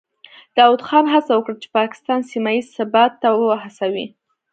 داود 0.57 0.81
خان 0.87 1.05
هڅه 1.13 1.31
وکړه 1.35 1.55
چې 1.61 1.67
پاکستان 1.79 2.19
سیمه 2.31 2.51
ییز 2.55 2.67
ثبات 2.77 3.11
ته 3.21 3.27
وهڅوي. 3.33 4.07